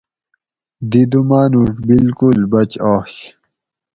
[0.89, 3.13] دی دو مانوڛ بالکل بچ آش